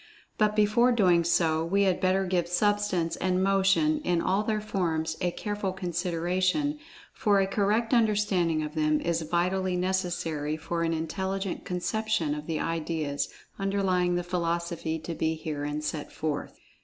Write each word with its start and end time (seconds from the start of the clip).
But 0.39 0.55
before 0.55 0.91
doing 0.91 1.23
so, 1.23 1.63
we 1.63 1.83
had 1.83 2.01
better 2.01 2.25
give 2.25 2.47
Substance 2.47 3.17
and 3.17 3.43
Motion, 3.43 4.01
in 4.03 4.19
all 4.19 4.41
their 4.41 4.59
forms, 4.59 5.15
a 5.21 5.29
careful 5.29 5.71
consideration, 5.73 6.79
for 7.13 7.39
a 7.39 7.45
correct 7.45 7.93
understanding 7.93 8.63
of 8.63 8.73
them 8.73 8.99
is 8.99 9.21
vitally 9.21 9.75
necessary 9.75 10.57
for 10.57 10.81
an 10.81 10.91
intelligent 10.93 11.65
conception 11.65 12.33
of 12.33 12.47
the 12.47 12.59
ideas 12.59 13.29
underlying 13.59 14.15
the 14.15 14.23
philosophy 14.23 14.97
to 14.97 15.13
be 15.13 15.35
herein 15.35 15.83
set 15.83 16.11
forth. 16.11 16.59